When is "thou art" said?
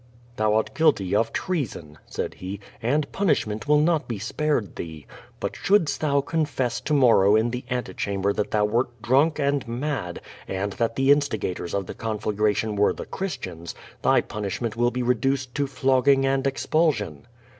0.37-0.73